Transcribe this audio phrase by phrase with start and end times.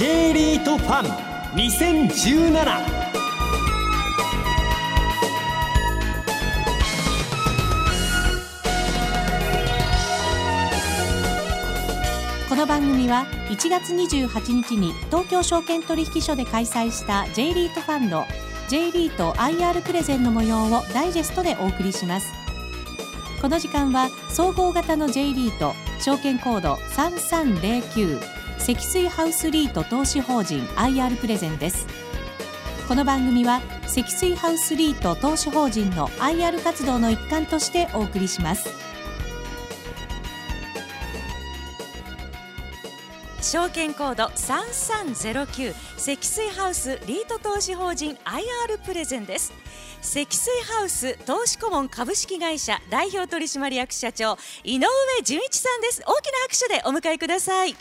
[0.00, 1.10] J リートファン
[1.58, 2.64] 2017
[12.48, 18.24] この番組は1月28日に東京証券取引所で開催した J リートファンド
[18.70, 22.32] J リート IR プレゼンの模様をダイジェストでお送りします。
[23.42, 28.39] この時間は総合型の J リート証券コード3309
[28.70, 31.88] 積水ハウスリート投資法人 IR プレゼンです。
[32.86, 38.70] この番組は積水ハウスリート投資法人の IR 活動の一環としてお送りします。
[43.42, 49.52] 証券コード3309積水ハウスリート投資法人 IR プレゼンです。
[50.00, 54.86] 積水ハウス投資顧問株式会社代表取締役社長井上
[55.24, 56.04] 純一さんです。
[56.06, 57.76] 大きな拍手でお迎えくださいえー、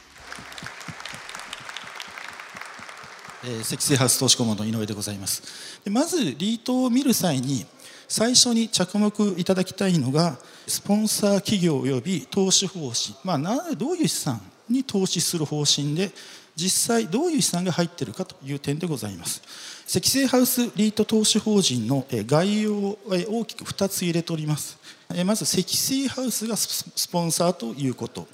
[3.64, 5.82] 積水ハウス投資顧問の井上でございます。
[5.90, 7.66] まずリートを見る際に
[8.08, 10.38] 最初に着目いただきたいのが
[10.68, 16.12] スポンサー企業及び投資方針、まあ、どういう資産に投資する方針で
[16.56, 19.42] 実際どういう資産が入っているかという点でございます。
[19.88, 24.78] 積水ハウスリート投資法人の概要を大きく2つ入れております。
[25.26, 28.28] まず積水ハウスがスポンサーということ。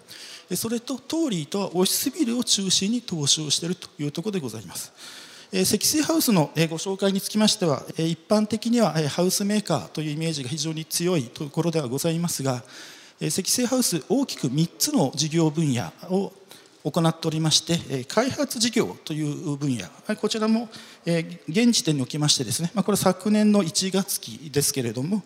[0.53, 4.91] それとトーリーとはオフィスビルを中心に投資をしているというところでございます。
[5.63, 12.63] 積水ハウスのご紹介につきましては一般的にはハウスメーカーというイメージが非常に強いところではございますが
[13.29, 16.33] 積水ハウス大きく3つの事業分野を
[16.83, 19.85] 行っておりまして開発事業という分野。
[20.17, 20.67] こちらも
[21.05, 25.23] 現時点におきましてですねこれ昨年の1月期ですけれども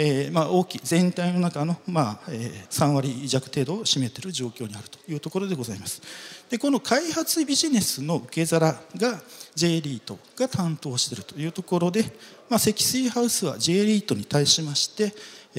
[0.00, 6.00] えーまあ、大きい全体の中の、まあえー、3割弱程度を占めている状況にあるというところでございます。
[6.48, 9.20] でこの開発ビジネスの受け皿が
[9.56, 12.04] J リートが担当しているというところで、
[12.48, 15.12] まあ、積水ハウスは J リートに対しまして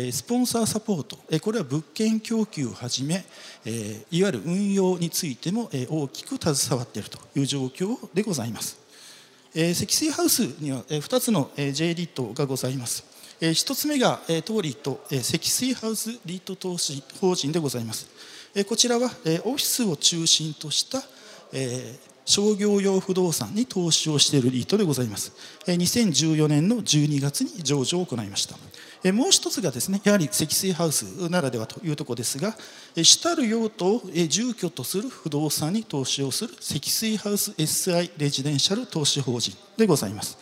[0.09, 3.25] スポンサーサポートこれは物件供給をはじめ
[4.09, 8.79] いわゆる運用についても大きく携わっているという状況でございます。
[9.53, 13.18] 積水ハウスには2つの J リートがございます。
[13.41, 18.07] 1つ目が当リート積水ハウスリート投資法人でございます。
[18.67, 21.01] こちらはオフィスを中心とした
[22.25, 25.31] 商業用不動産に投資をしているリートでございます。
[25.65, 28.57] 2014年の12月に上場を行いました。
[29.13, 32.57] もう一つがですねやはり積水ハウスならではというところですが
[33.01, 40.37] 主たる用途を住居とする不動産に投資をする積水ハウス SI レジデンシャル投資法人でございます。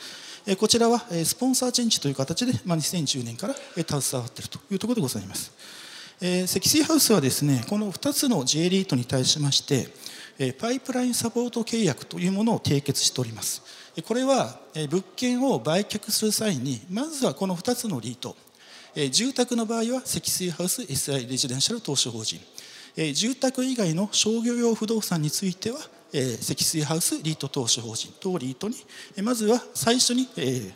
[0.56, 5.52] こちらはスポンサーチェンジという形で2010年から携わっているというところでございます。
[6.48, 9.90] 積水ハウスはですねこの2つの J リートに対しまして
[10.54, 13.62] パイプラインサポート契約というものを締結しております。
[14.06, 14.58] これは
[14.90, 18.38] 物件を売却する際にまずはこの2つのリート。
[19.12, 22.40] 住宅の場合は積水ハウス SI レジデンシャル投資法人。
[23.14, 25.80] 住宅以外の商業用不動産については
[26.14, 28.76] えー、積水ハウスリート投資法人とリートに、
[29.16, 30.72] えまずは最初に、えー、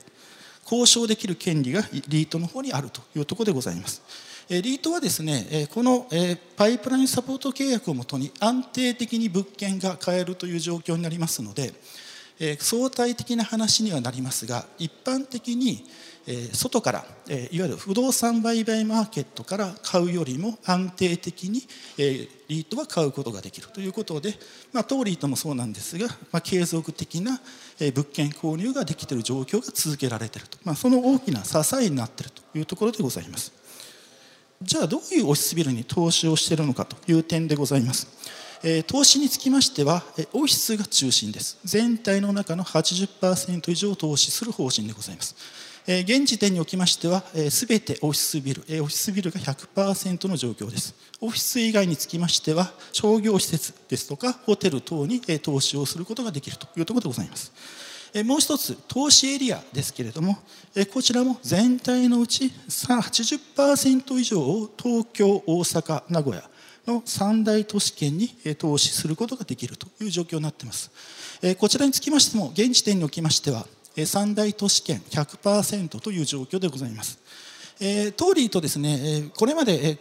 [0.63, 4.01] 交渉できる権利がリートの方にあるというところでございます。
[4.49, 6.07] リートはですねこの
[6.57, 11.73] パイプラインサポート契約をもとに安定的に物件が買えるという状況になりますので
[12.59, 15.85] 相対的な話にはなりますが一般的に
[16.53, 21.61] 外からいわゆる不動産売買マーケットから買うよりも安定的に
[21.97, 24.35] リートは買うことができるということで、
[24.71, 27.39] まあ、当リートもそうなんですが、まあ、継続的な
[27.79, 33.51] 物件購入ができている状況が続けられていると、まあ、その大きな支えになっているというところでございます。
[34.61, 38.07] じゃあどういうオフィスビルに投資をしているのかという点でございます。
[38.87, 41.57] 投資につきましてはオフィスが中心です。
[41.63, 45.35] 全体の中の80%以上投資する方針でございます。
[45.87, 50.93] 現時点におきましては全てオフィスビルオフィスビルが100%の状況です。
[51.21, 57.51] オフィス以外につきましては商業施設ですとかホテル等に投資をすることができるというところでございます。
[58.25, 60.37] もう一つ投資エリアですけれども
[60.93, 66.50] こちらも全体のうち80%以上を東京大阪名古屋
[66.91, 70.91] の三大都市圏に投資することができるという状況になっています。
[71.57, 73.65] こちらにつきましても現時点におきましては
[74.05, 77.19] 三大都市圏100%という状況でございます。
[77.79, 79.97] トーリーとですねこれまで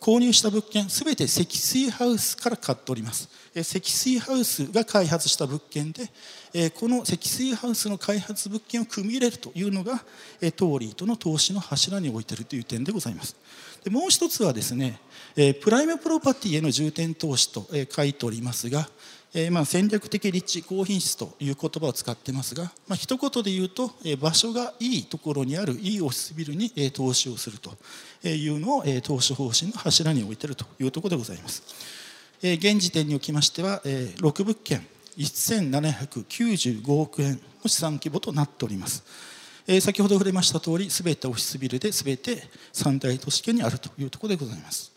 [0.00, 3.28] 購入した物件すべて積水ハウスから買っております。
[3.62, 9.98] 積水ハウスが開発した物件でこの積水ハウスの開発物件を組み入れるというのが
[10.56, 13.36] トーリーとの投資の柱に置いているという点でございます。
[13.84, 15.00] でもう一つはですね
[15.34, 18.88] プライムプロパティへの重点投資と書いておりますが
[19.32, 27.76] え、まあ戦略的立地高品質という言葉を使ってますが、まあ一言で言うと、え、場所がいいところにあるいいオフィスビルに、え、投資をすると
[28.26, 31.62] いうのを、え、投資方針の柱に置いているというところでございます。
[32.42, 34.84] え、現時点におきましては、え、6物件
[35.16, 39.04] 1795億円の資産規模となっております。
[39.68, 42.42] え、先ほど触れました通り、すべてオフィスビルですべて
[42.72, 44.89] 三大都市圏にあるというところでございます。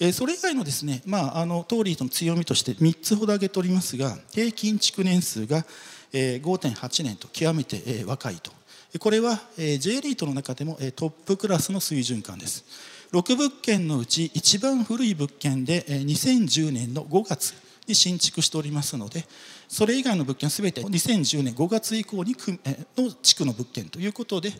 [0.00, 5.64] えそれ以外のですね、まあ、あのトーリーとの強みとして3つほど挙げておりますが平均築年数が
[6.12, 8.52] 5.8年と極めて若いと。
[9.00, 12.64] これは J リートの中でもトップクラスの水準感です。
[13.12, 17.54] 6物件のうち一番古い物件で2010年の5月
[17.86, 19.24] に新築しておりますので
[19.66, 22.36] それ以外の物件は全て2010年5月以降に
[22.96, 24.50] の地区の物件ということで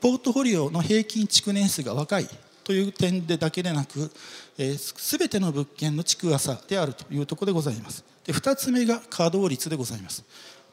[0.00, 2.28] ポートフォリオの平均築年数が若い
[2.70, 4.12] という点でだけでなく、
[4.56, 8.04] えー、全ての物件の築浅であるというところでございます。
[8.24, 10.24] で2つ目が稼働率でございます。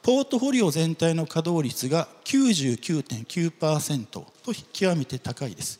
[0.03, 4.27] ポートフォリオ全体の稼働率が99.9%と
[4.71, 5.79] 極めて高いです。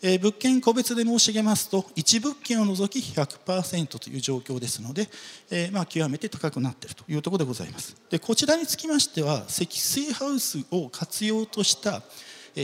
[0.00, 5.06] えー、物件個別で申し上げますと1物件を除き100%という状況ですので、
[5.50, 7.94] えー、まあ極めて高くなっているというところでございます。
[8.08, 12.02] でこちらにつきましては積水ハウスを活用とした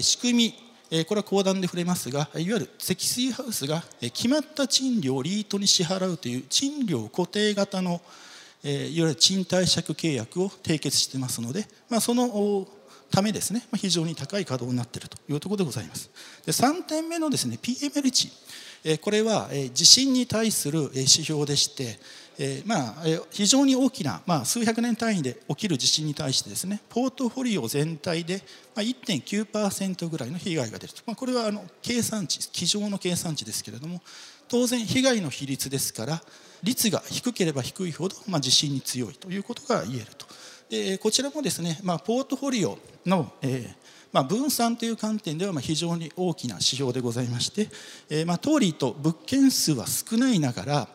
[0.00, 8.00] 仕組みこれは講談で触れますがいわゆる積水ハウスが決まった賃料をリートに支払うという賃料固定型の
[8.62, 12.68] いわゆる賃貸借契約を締結してますので、まあ、その
[13.10, 13.66] ためですね。
[13.76, 16.10] 非常に高い稼働になっているというところでございます。
[16.46, 18.98] で3点目のですね PML 値。
[19.00, 21.98] これは地震に対する指標でして
[22.38, 22.94] えー、まあ、
[23.30, 28.42] 非常に大きな、まあ、数百年単位で起きる地震に対してですねポートフォリオ全体で、
[28.74, 34.00] まあ、1.9%ぐらいの被害が出ると、まあ、これはあの計算値机上の計算値ですけれども
[34.48, 36.22] 当然被害の比率ですから
[36.62, 40.26] 率が低ければ低いほど、まあ、地震に強いということが言えると。
[40.70, 43.84] でこちらもですね、まあ、ポートフォリオの、えー
[44.14, 47.68] まあ、分散という観点ではまあ非常に大きな指標でございまして、
[48.08, 50.88] えー、まあトーリーと物件数は少ないながら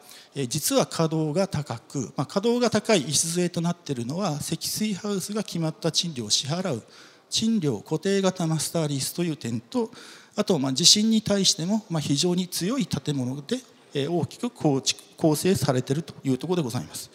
[0.47, 6.83] 実は稼働が高く、まあ、稼働が高い礎となっているのは積水ハウスが決まった賃料を支払う
[7.29, 9.91] 賃料固定型マスターリースという点と
[10.35, 17.09] あとまあ地震に対してもま非常に強い建物で大きく構築構成されているというところでございます。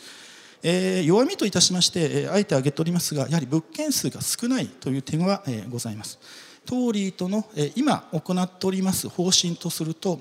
[0.67, 6.19] えー、弱みといたしまして、あえて挙げておりますがやはり物件数が少ないという点は、え、ございます。
[6.65, 10.21] トーリーとの、え、今行っております方針とすると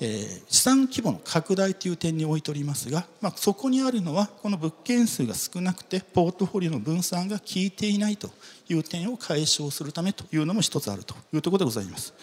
[0.00, 8.30] 資産規模の拡大という点に置いておりますが、まあ、そこにあるのはこの物件数が少なくてポートフォリオの分散が効いていないと
[8.68, 12.14] いう点を解消するためというのも一つあるというところでございます。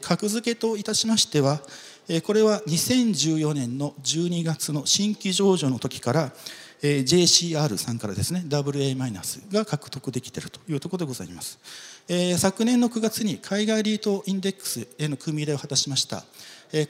[0.00, 1.60] 格付けといたしましては
[2.24, 6.32] これは2014年の12月の新規上場の時から
[6.82, 11.58] JCR さんからですね WA- が獲得できているというところでございます。
[12.38, 16.24] 昨年の9月に海外リートインデックスへの組み入れを果たしました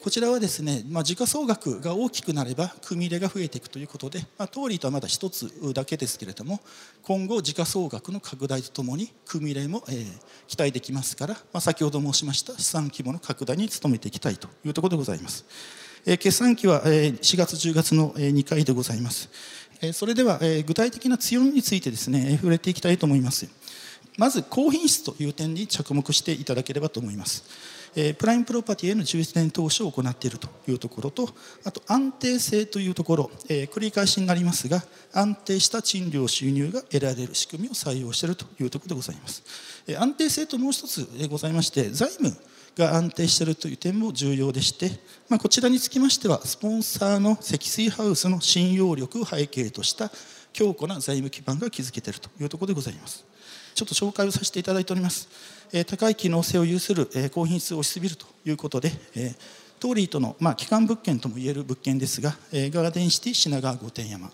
[0.02, 6.60] こちらはですね、まあ、時価総額が大きくなれば組み入れが増えていくということで、まあ、トーリーとはまだ一つだけですけれども
[7.02, 10.06] 今後時価総額の拡大とともに組み入れも、えー、
[10.48, 15.46] 期待できますから、まあ、先ほど申しました資産規模の拡大に努めていきたいというところでございます。
[16.06, 19.28] 決算期は4月10月の2回でございます。
[19.92, 23.48] それでは具体的な強みについてですね触れていきたいと思います。
[24.18, 27.44] まず高品質という点に着目していただければと思います。
[28.18, 31.30] プライムプロパティへの重点投資を行っているというところと
[31.64, 34.82] あと安定性というところ、繰り返しになりますが
[35.14, 39.42] 安定した賃料収入が得られる仕組みを採用しているというところでございます、
[39.98, 42.36] 安定性ともう一つございまして財務
[42.76, 44.90] が安定しているという点も重要でして、
[45.28, 50.10] まあ、こちらにつきましてはスポンサーの積水ハウスの信用力を背景とした
[50.52, 53.24] 強固な財務基盤が築けているというところでございます。
[53.74, 55.28] ちょっと紹介をさせていただいております。
[55.72, 58.90] え高い機能性を有するえ高品質オフィスビルということで
[59.78, 64.30] トーリーとの、まあ、基幹物件ともいえる物件ですがえガーデンシティ品川御殿山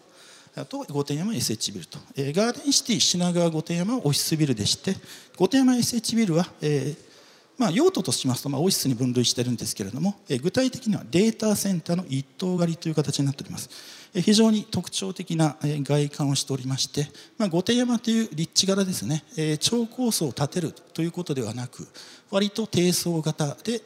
[0.54, 1.98] あと御殿山 SH ビルと。
[2.16, 4.94] えガーデンシティ品川御殿山オフィスビルでして
[5.36, 7.11] 御殿山 SH ビルは、えー
[7.58, 13.70] まあ、用途としますと、まあ、オフィスに分類してるんですけれども、え具体的にはデータセンターの一棟狩りという形になっております。
[14.14, 21.86] え非常に特徴的な、え外観をしておりまして、まあ、御殿山という立地柄ですね、え超高層を建てるということではなく
[22.30, 23.80] 割と低層型で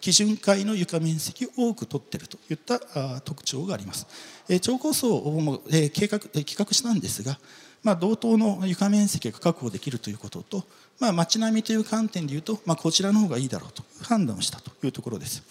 [0.00, 2.78] 基準階の床面積を多く取っているといった
[3.22, 4.06] 特徴があります。
[4.48, 7.38] え超高層を、え計画え企画したんですが、
[7.82, 10.64] まあ、同等の床面積が確保できるということと、
[11.00, 15.42] まあ、街並みという観点でいうと、まあ、こちらの方がいいだろうと判断をしたというところです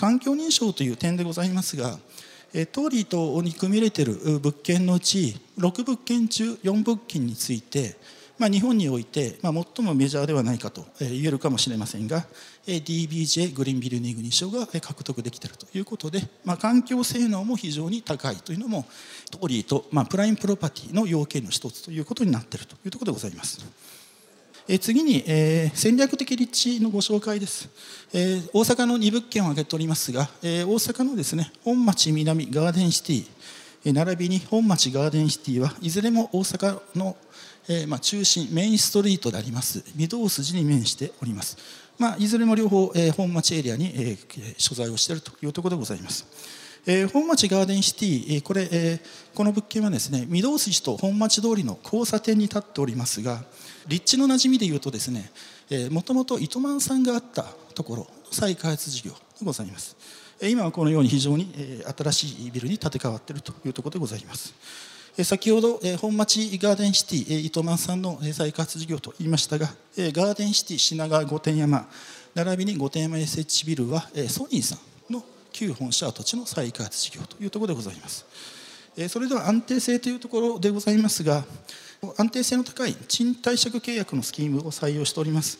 [0.00, 1.98] 環境認証という点でございますが
[2.72, 7.96] 当リートに組み入れている物件のうち6物件中4物件について、
[8.38, 12.24] まあ、日本において、まあ、最もメジャーではないかと言えるかもしれませんが
[12.64, 18.86] DBJ グリーンビルディング認証が獲得できているということで、まあ、環境性能も非常に高いというのも
[19.32, 24.03] トーリーと、まあ、プライムプロパティの要件の一つということになっているというところでございます。
[24.66, 27.68] え次に、えー、戦略的立地のご紹介です、
[28.14, 33.26] えー、大阪の2物件を挙げておりますが、えー、大阪のですね本町南ガーデンシティ、
[33.84, 37.14] え並びに本町ガーデンシティはいずれも大阪の、
[37.68, 41.58] えまあ、中心メインストリートであります御堂筋に面しております、
[41.98, 44.16] まあ、いずれも両方、え本町エリアに、え
[44.56, 46.26] 所在をしているというところでございます。
[46.86, 49.00] え、本町ガーデンシティ、え、これ、え、
[49.34, 53.42] この物件はですね御堂筋と本町通りの交差点に立っておりますが
[53.86, 55.30] 立地の馴染みでいうとですね
[55.90, 59.96] もともと糸満さんがあったところ再開発事業でございます。
[60.42, 61.52] 今はこのように非常に
[61.96, 64.54] 新しいビルに建て替わっているというところでございます。
[65.22, 71.88] 先ほど本町ガーデンシティ糸満さんの再開発事業と言いましたがガーデンシティ品川御殿山
[72.34, 74.76] 並びに御殿山 SH ビルはソニーさ
[75.08, 75.22] んの
[75.52, 78.26] 旧本社土地の再開発事業というところでございます。
[79.08, 81.44] それでは安定性というところでございますが
[82.18, 85.58] 安定性の高い賃貸借契約のスキームを採用しております。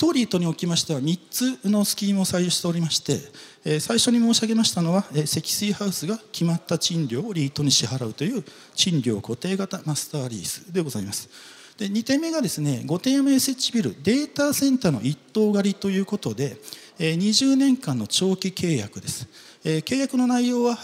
[0.00, 8.42] トーリートにおきましては3つのスキームを採用しておりまして最初に申し上げましたのは積水ハウスが決まった賃料をリートに支払うという
[8.74, 11.28] 賃料固定型マスターリースでございます。
[11.76, 16.56] で2点目がですね御殿山 SH ビルデータセンターの一棟借りということで
[16.98, 19.28] 20年間の長期契約です。
[19.62, 20.76] 契約の内容は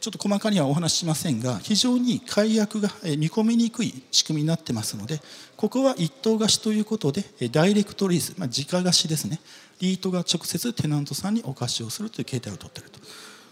[0.00, 2.88] ちょっと細かにはお話ししませんが非常に解約が
[3.18, 5.20] 見込みにくい仕組みになってますので
[5.56, 9.40] ここは一棟貸しということでダイレクトリース、まあ、直貸しですね。
[9.80, 13.00] リートが直接テナントさんにお貸しをするという形態をとっていると。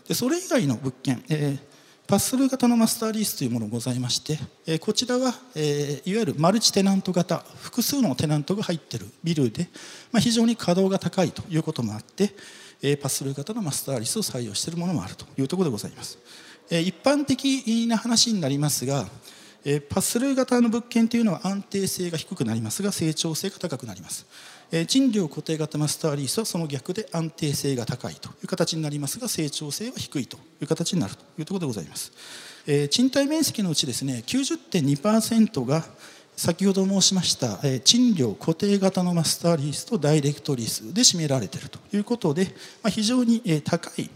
[0.08, 1.72] でそれ以外の物件、えー
[2.04, 9.68] パスル型のマスターリースというものがございまして、えこちらは、えいわゆるマルチテナント型複数のテナントが入っているビルで、
[10.10, 12.34] まあ、非常に稼働が高いということもあって、
[13.00, 16.18] パススルー型のマスターリスを採用しているものもあるというところでございます。
[16.70, 19.06] 一般的な話になりますが、
[19.88, 24.26] パススルー型の物件というのは安定性が低くなりますが成長性が高くなります。
[24.88, 32.10] 賃料固定型マスターリースはその逆で安定性が高いという形になりますが成長性は低いという形になるというところでございます。
[32.90, 35.84] 賃貸面積のうちですね90.2%が
[36.36, 42.48] 先ほど申しました賃料固定型のマスターリースとダイレクトリースで占められているということで
[42.88, 44.10] 非常に高い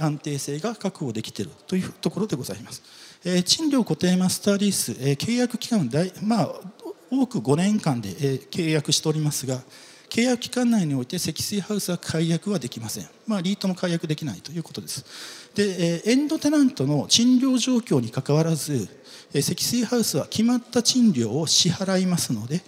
[0.00, 2.82] 安定性が確保できているというところでございます。
[3.44, 5.90] 賃料固定マスターリース契約期間
[6.22, 6.54] まあ
[7.10, 9.60] 多く5年間で契約しておりますが
[10.10, 15.04] 契約期間内において積水ハウスは解約はできません、まあ、リートも解約できないということです。
[15.54, 18.88] でエンドテナントの賃料状況にかかわらず
[19.32, 22.60] 積水ハウスは決まった賃料を支払いますので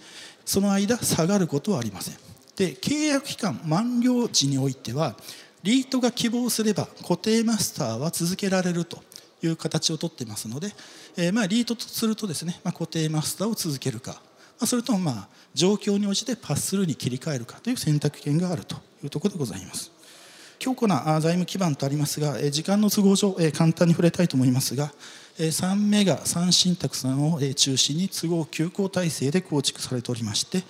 [0.45, 2.15] その間下がることはありません。
[2.55, 5.15] で契約期間満了時においては
[5.63, 9.03] リートが希望すれば固定マスターは続けられると
[9.41, 10.69] いう形をとっていますので、
[11.17, 14.21] えー、まあリートとするとですね、まあ、固定マスターを続けるか。
[14.65, 19.91] それともまあ状況に応じてパススルーに切り替えるかという選択権があるというところでございます
[20.59, 24.93] 強固な財務基盤とありますが時間の都合上簡単に触れたいと思いますが
[25.37, 30.63] 3メガ3信託さんを中心に都合急行体制で構築されておりまして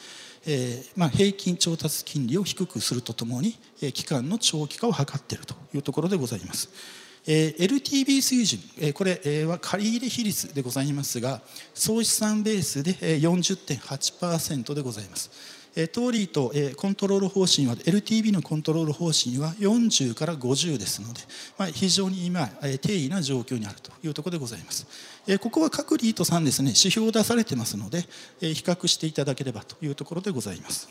[0.46, 7.03] えまあ、平均調達金利を低くするとともにえ期間の長期化を図っているというところでございます。
[7.26, 11.42] え LTV 水準、えこれ、えは借り入れ比率でございますが
[11.74, 15.32] 総資産ベースで40.8%でございます。
[15.76, 21.22] えトーリーと、えコントロール方針は LTV のコントロール方針は40から50ですので、
[21.58, 24.86] まあ、非常に今、え定位な状況にあるというところでございます。
[25.26, 28.06] えここは各リートさんですね指標を出されてますので、
[28.42, 30.90] え比較していただければというところでございます。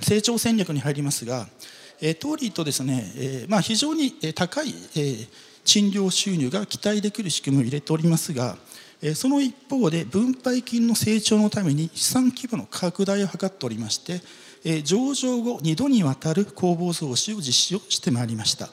[0.00, 1.46] 成長戦略に入りますが、
[2.00, 4.74] えトーリーとですね、まあ、非常に高い、
[5.64, 8.56] 賃料収入が期待できる仕組みを入れておりますが
[9.14, 14.20] その一方で分配金の成長のために資産規模の拡大を図っておりまして
[14.82, 18.68] 上場後2度にわたる公募増資を実施をしてまいりました。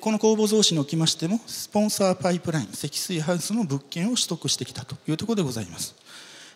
[0.00, 5.96] この公募増資におきましてもスポンサーパイプライン積水ハウスの物件を取得してきたというところでございます。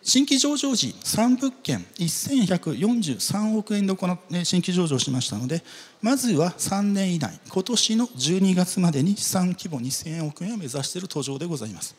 [0.09, 5.61] 新規上場時3物件1143億円で行って新規上場しましたので
[6.01, 11.95] まずは3年以内今年の12月までに資産規模2000億円を目指している途上でございます。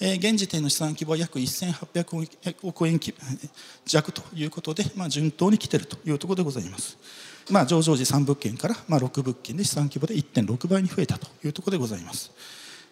[0.00, 2.98] 現時点の資産規模は約1800億円
[3.84, 6.96] 弱ということで、まあ、順当に来ているというところでございます。
[7.50, 12.32] まあ、上場時3物件からまあ6物件で資産規模で1.6倍に増えたというところでございます。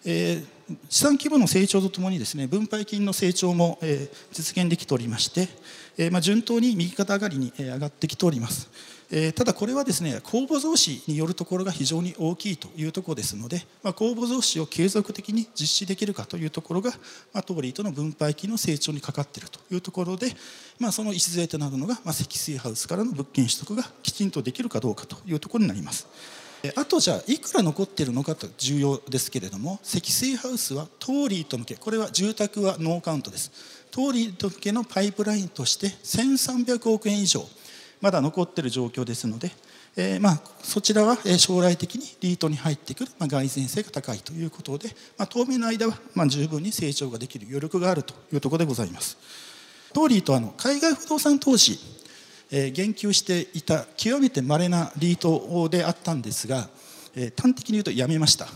[0.05, 5.49] えー、資産規模の成長とともにですね分配金の成長も、えー、実現できておりまして、
[5.97, 8.69] えーまあ、順当に右肩上がりに、えー、上がってきております。
[9.11, 16.91] えー、ただこれはですね公募増資によるところが非常に大きいというところですので、まあ、公募増資を継続的に実施できるかというところが、
[17.33, 20.27] まあ、トーリーとの分配金の成長にかかっているというところで、
[20.79, 26.07] まあ、その礎となるのが、まあ、積水ハウスからの物件取得がきちんとできるかどうかというところになります。
[26.75, 37.45] あとじゃあいくら残っているのかと重要ですけれども積水ハウスはトーリーと向けこれは住宅はノーカウントですトーリーと向けのパイプラインとして1300億円以上
[38.01, 39.51] まだ残っている状況ですので、
[39.97, 49.17] えー、まあそちらは将来的にリートに入ってくる、まあ、蓋然性が高いということで、まあ、当面の間はまあ十分に成長ができる余力があるというところでございます。
[49.93, 51.79] トーリーとあの海外不動産投資、
[52.51, 56.69] 言及していた極めて稀なリートであったんですが、
[57.37, 58.47] 端的に言うとやめました、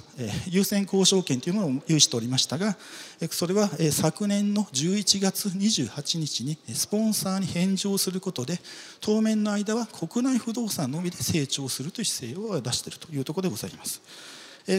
[0.48, 2.76] 優先交渉権というものを有しておりましたが、
[3.30, 8.60] それは、昨年の11月28日にスポンサーに返上することで
[9.00, 14.00] 当面の間は国内不動産のみで成長するという姿勢を出しているというところでございます。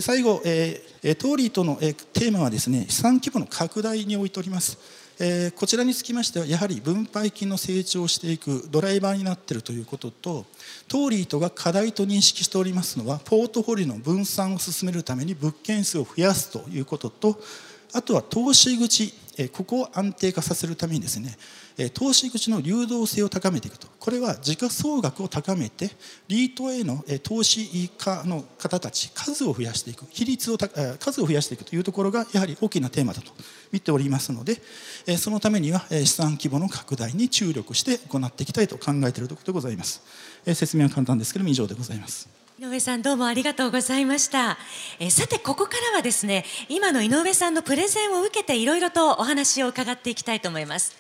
[0.02, 5.03] 最後、トーリーとのテーマはですね資産規模の拡大に置いております。
[5.20, 10.46] えー、こちらにつきましてはやはり分配金の成長していくドライバーになっているということと
[10.88, 17.40] トーリートが課題と認識しておりますのはポートフォリオの分散を進めるために物件数を増やすということと
[17.94, 19.14] あとは投資口
[19.52, 21.38] ここを安定化させるためにですね
[21.94, 23.88] 投資口の流動性を高めていくと。
[24.00, 25.90] これは時価総額を高めて
[26.28, 33.32] リートへの投資家の方たち数を増やしていく比率を数を増やしていくというところがやはり大きなテーマだと
[33.72, 34.62] 見ておりますので
[35.18, 40.02] そのためには資産規模の拡大に注力して行っていきたいと考えているところでございます。
[40.54, 42.43] 説明は簡単ですけども以上でございます。
[42.60, 44.60] 井上さんどうもありがとうございました、
[45.00, 50.96] えさてここからはですね今の井上さんのプレゼンを受けていろいろとお話を伺っていきたいと思います。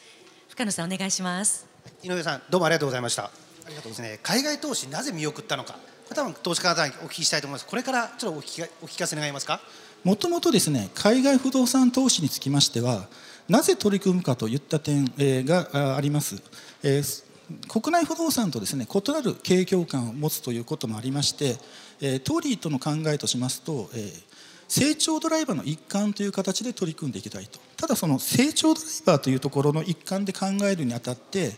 [0.50, 1.68] 深野さんお願いします。
[2.02, 3.26] 井上さんどうもありがとうございました。
[3.26, 3.30] あ
[3.70, 4.02] りがとうです。
[4.02, 5.78] ね海外投資なぜ見送ったのか
[6.10, 7.68] 多分投資家の方にお聞きしたいと思います。
[7.68, 9.62] これからちょっとお聞きお聞かせ願えますか？
[10.04, 13.08] もともとですね海外不動産投資につきましては
[13.48, 15.14] なぜ取り組むかといった点
[15.46, 16.42] があります、
[16.82, 17.33] えー
[17.68, 21.56] 国内不動産とですね異なる景況感を持つということもありまして、
[22.02, 24.12] えトーリーとの考えとしますと、え
[24.68, 27.60] 成長ドライバーの一環という形で取り組んでいきたいと。
[27.78, 31.54] ただその成長ドライバーというところの一環で考えるにあたって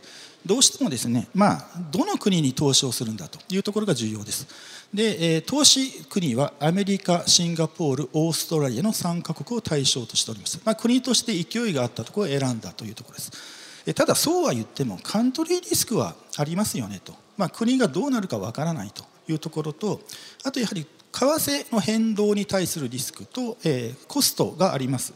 [0.45, 4.47] どうしてもですねまあどの国に投資をするんだというところが重要です。
[4.93, 13.64] で、え投資国はアメリカシンガポールオーストラリアの3カ国を対象としております、まあ、国として勢いがあったところを選んだというところです。
[13.93, 19.03] ただそうは言ってもカントリーリスクはありますよねと、まあ、国がどうなるかわからないと。
[19.27, 20.01] いうところと
[20.43, 25.13] あとやはり為替の変動に対するリスクと、えー、コストがあります、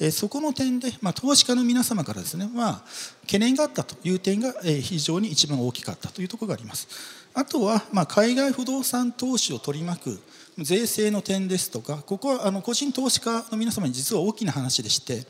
[0.00, 2.82] えー、そこの点で、まあ、投資家の皆様からですね、まあ、
[3.22, 6.88] 懸念があったという点が、えー、非常に一番大きかったというところがあります。
[7.34, 10.20] あとは、まあ、海外不動産投資を取り巻く
[10.58, 15.24] 税制の点ですとかここはあの個人投資家の皆様に実は大きな話でして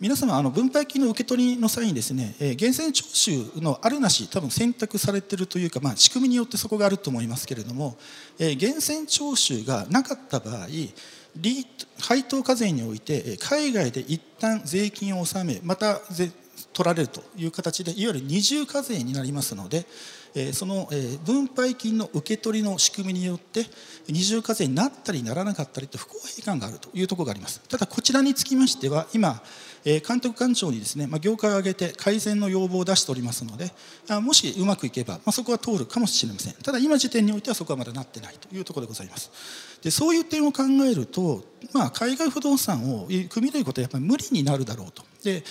[0.00, 7.98] 皆様あの分配金の受け取りの際にですね、えー、源泉徴収のあるなし多分選択されているというか、まあ、仕組みによってそこがあると思いますけれども、
[8.38, 10.68] えー、源泉徴収がなかった場合
[12.00, 16.00] 配当課税において海外で一旦税金を納めまた
[16.72, 19.84] 取られるという形でいわゆる二重課税になりますので
[20.52, 20.88] その
[21.26, 23.66] 分配金の受け取りの仕組みによって
[24.08, 27.60] 二重課税になったりならなかったりと不公平感があるというところがあります。
[27.68, 29.42] ただこちらにつきましては今
[29.84, 33.72] 監督官庁にですね、まあ、業界を挙げて改善の要望を出しておりますので
[34.20, 36.54] もしうまくいけば、まあ、そこは通るかもしれません。
[36.54, 38.54] ただ今時点においてはそこはまだなってないと。
[38.54, 39.30] いうところでございます。
[39.82, 45.02] でそういう点を考えると、まあ、海外不動産を組み入れることはやっぱり無理になるだろうと。
[45.22, 45.42] で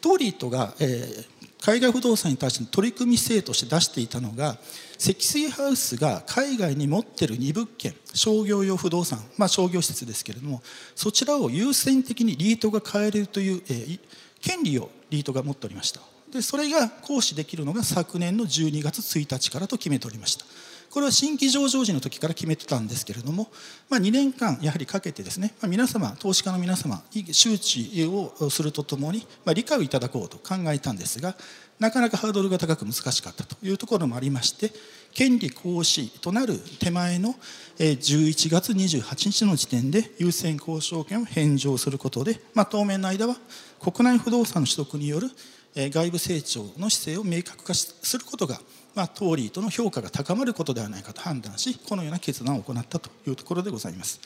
[0.00, 1.37] トーリートが、えー
[1.68, 4.56] 海外不動産に対しての取り組み制として出していたのが
[4.96, 10.62] 積水ハウスが海外に持ってる2物件商業用不動産、まあ、商業施設ですけれども
[10.94, 14.00] そちらを優先的にリートが買えるという、えー、
[14.40, 16.00] 権利をリートが持っておりました。
[16.32, 20.46] でそれが行使できるのが昨年の12月1日からと決めておりました。
[20.90, 23.48] これは新規上場時の時から決めてたんですけれども、
[23.88, 31.34] まあ、2年間やはりかけてですね、まあ、皆周投資家の皆様に周知をするとともに、まあ、理解をいただこうと考えたんですが
[31.78, 34.72] なかなかハードルが高く難しかったというところもありまして
[35.14, 37.34] 権利行使となる手前の
[37.78, 43.36] 11月28日の時点で優先交渉権を返上することで、まあ、当面の間は
[43.80, 45.28] 国内不動産の取得による
[45.76, 48.60] 外部成長の姿勢を明確化することが
[48.98, 54.18] まあ、当リートの評価が高まることではないかと判断しこのような決断を行ったというところでございます。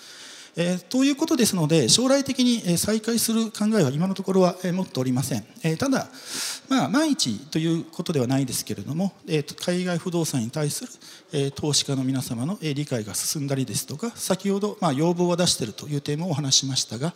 [0.57, 6.09] えー、ということですので将来的に再開する考えは今のところは持っておりません、えー、ただ、
[6.69, 10.91] まあ、万一ということではないですけれども、えー、海外不動産に対する、
[11.33, 17.15] えー、投資家の皆様の理解が進んだりですとか先ほど、まあ、要望は出しているという点もお話しましたが、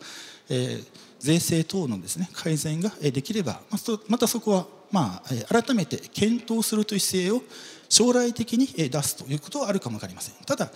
[0.49, 0.87] えー、
[1.19, 3.61] 税制等のです、ね、改善ができれば
[4.07, 7.41] またそこは、まあ、改めて検討するという姿勢を
[7.89, 10.35] 将来的に出すということはあるかも分かりません。
[10.45, 10.69] ただ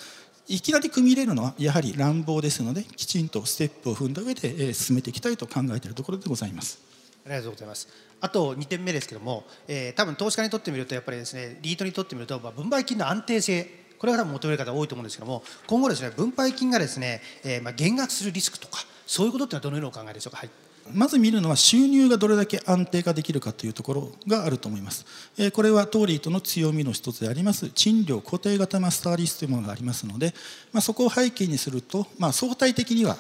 [0.48, 6.80] いきなり組み入れるのはやはり乱暴ですのできちんとステップを踏んだ上で進めていきたいと考えているところでございます。
[7.26, 7.88] ありがとうございます。
[8.20, 20.50] あと2点目ですけども、えー、多分投資家にとってみるとやっぱりですねリートにとってみると、まあ、分配金の安定性これが多分求める方多いと思うんですけども今後ですね分配金がですね、えー、まあ減額するリスクとかそういうことってのはどのようにお考えでしょうか、はい。
[20.94, 25.06] まず見るのは収入がどれだけ安定化できるかというところがあると思います。
[25.54, 30.34] これはトーリーとの強みの一つであります賃料固定型マスターリスというものがありますので、
[30.74, 33.18] まあ、そこを背景にすると、まあ、相対的には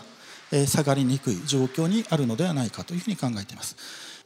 [0.67, 3.76] 下がりにくい状況にあるのではないかというふうに考えています。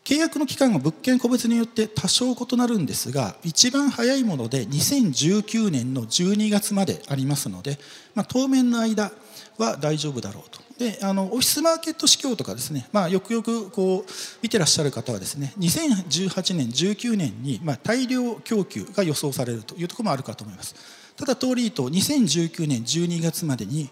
[0.06, 7.80] 契約の期間は物件個別によって多少異なるんですが一番早いもので2019年の12月までありますので、
[8.14, 9.12] まあ、当面の間
[9.58, 14.12] は大丈夫だろうとであのオフィスマーケット市況とかですね、まあ、よくよくこう
[14.42, 20.76] 見てらっしゃる方はですね2018年19年に、まあ、大量供給が予想されるというところもあるかと思います。
[21.16, 23.90] ただ通りと2019年12月までに、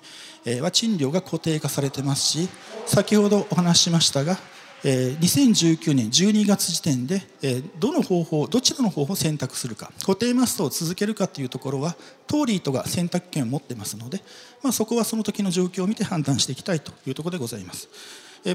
[0.61, 2.49] は賃料が固定化されてますし
[2.85, 4.37] 先ほどお話ししましたが
[4.85, 11.95] え2019年12月時点で、えどの方法どちらの方法を選択するか固定マストを続けるかというところは
[12.27, 14.21] トーリートが選択権を持ってますので、
[14.61, 17.87] まあ、そこはその時の状況を見て判断していきたいというところでございます。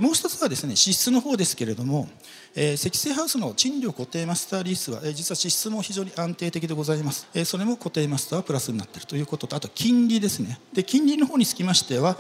[0.03, 2.09] もう一つはですね支出の方ですけれども、
[2.55, 12.19] え、積水ハウスの賃料固定マスターリースは、え、実は支出も非常に安定的でございます、え、それも固定マスターはプラスになっているということとあと金利ですねで金利の方につきましては、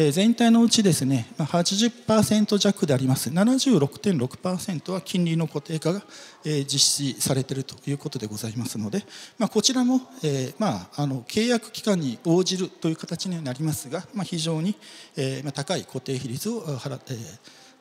[0.00, 3.30] え、全体のうちですね80%弱であります。
[3.30, 6.02] 76.6%は金利の固定化が、
[6.44, 9.04] え、実施されているということでございますので、
[9.38, 14.76] まあ、こちらも、えまあ、あの契約期間に応じるという形にはなりますが、まあ、非常に、
[15.16, 17.16] えまあ、高い固定比率を払ってえ、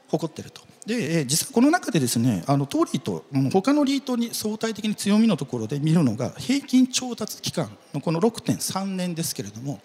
[0.07, 0.61] 誇ってると。
[0.87, 9.81] で、実はこの中でですねあの当リート他のリートに相対的に強みのところで見るのが平均調達期間のこの6.3年ですけれども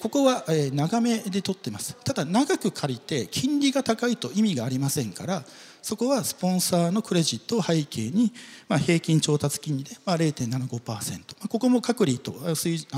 [0.00, 5.44] ここは長めで取ってますただ長く借りて金利が高いと意味がありませんから
[5.82, 8.32] そこはスポンサーのクレジットを背景に、
[8.68, 12.48] まあ、平均調達金利で、まあ、0.75%、ま、ここも各リートあ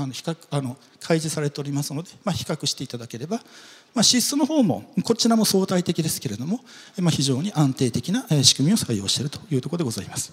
[0.05, 3.37] の比較あの開示されておりますので、まあ、比較していただければ、
[3.95, 6.59] まあ、支出の方もこちらも相対的ですけれども、
[6.99, 10.31] まあ、非常に安定的な仕組みを採用しているというところでございます。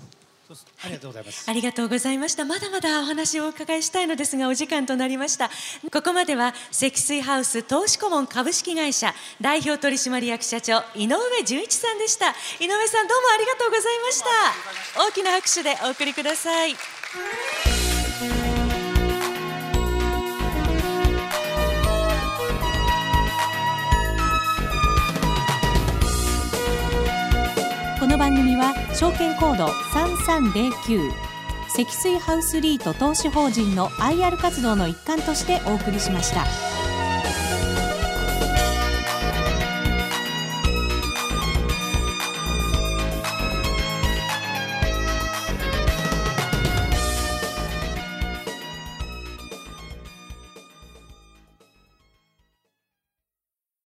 [0.85, 1.51] ありがとうございます。
[1.51, 2.45] ありがとうございました。
[2.45, 5.51] まだまだお話をお伺いしたいのですが、お時間となりました。
[5.93, 12.31] ここまでは積水ハウス投資顧問株式会社代表取締役社長井上純一さんでした。
[12.31, 14.21] 井上さんどうもありがとうございまし
[14.95, 15.03] た。
[15.09, 16.77] 大きな拍手でお送りください。
[28.23, 31.11] 番組は証券コード3309
[31.69, 36.82] 積水ハウスリート投資法人の IR 活動の一環としてお送りしました。